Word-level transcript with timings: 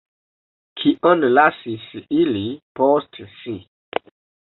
Kion 0.83 1.27
lasis 1.35 1.87
ili 2.23 2.45
post 2.83 3.25
si? 3.39 3.57